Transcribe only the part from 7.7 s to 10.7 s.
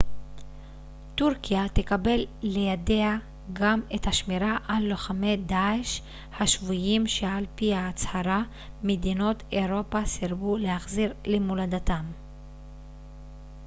ההצהרה מדינות אירופה סירבו